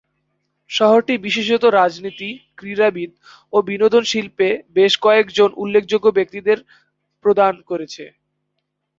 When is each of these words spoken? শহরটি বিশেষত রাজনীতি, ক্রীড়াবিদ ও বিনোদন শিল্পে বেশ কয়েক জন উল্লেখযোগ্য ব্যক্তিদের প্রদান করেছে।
শহরটি 0.69 1.13
বিশেষত 1.25 1.63
রাজনীতি, 1.75 2.29
ক্রীড়াবিদ 2.57 3.11
ও 3.53 3.67
বিনোদন 3.69 4.03
শিল্পে 4.03 4.47
বেশ 4.75 4.93
কয়েক 5.05 5.27
জন 5.37 5.49
উল্লেখযোগ্য 5.55 6.07
ব্যক্তিদের 6.17 6.57
প্রদান 7.25 7.53
করেছে। 7.69 8.03